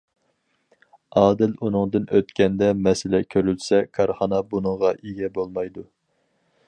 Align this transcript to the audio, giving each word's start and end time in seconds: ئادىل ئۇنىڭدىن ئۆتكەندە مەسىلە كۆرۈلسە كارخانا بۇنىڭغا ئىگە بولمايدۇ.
ئادىل 1.21 1.51
ئۇنىڭدىن 1.67 2.07
ئۆتكەندە 2.19 2.71
مەسىلە 2.87 3.21
كۆرۈلسە 3.35 3.83
كارخانا 3.99 4.41
بۇنىڭغا 4.55 4.95
ئىگە 4.97 5.31
بولمايدۇ. 5.37 5.87